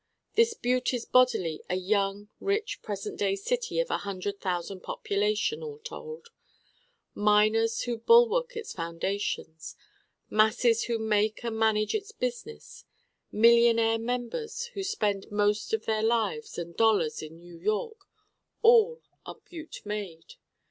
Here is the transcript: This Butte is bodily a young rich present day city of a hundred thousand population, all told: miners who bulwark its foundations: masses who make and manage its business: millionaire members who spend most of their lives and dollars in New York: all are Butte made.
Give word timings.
This 0.33 0.55
Butte 0.55 0.95
is 0.95 1.05
bodily 1.05 1.61
a 1.69 1.75
young 1.75 2.29
rich 2.39 2.81
present 2.81 3.19
day 3.19 3.35
city 3.35 3.79
of 3.79 3.91
a 3.91 3.99
hundred 3.99 4.39
thousand 4.39 4.79
population, 4.81 5.61
all 5.61 5.77
told: 5.77 6.29
miners 7.13 7.81
who 7.81 7.99
bulwark 7.99 8.55
its 8.57 8.73
foundations: 8.73 9.75
masses 10.27 10.85
who 10.85 10.97
make 10.97 11.45
and 11.45 11.55
manage 11.55 11.93
its 11.93 12.11
business: 12.11 12.83
millionaire 13.31 13.99
members 13.99 14.65
who 14.73 14.81
spend 14.81 15.29
most 15.31 15.71
of 15.71 15.85
their 15.85 16.01
lives 16.01 16.57
and 16.57 16.75
dollars 16.75 17.21
in 17.21 17.37
New 17.37 17.59
York: 17.59 18.07
all 18.63 19.03
are 19.27 19.37
Butte 19.47 19.81
made. 19.85 20.33